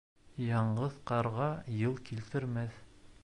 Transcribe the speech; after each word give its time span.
Яңғыҙ 0.43 0.95
ҡарға 1.11 1.51
йыл 1.79 2.01
килтермәҫ 2.09 2.81